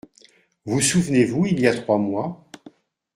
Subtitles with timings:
[0.65, 2.43] Vous souvenez-vous, il y a trois mois…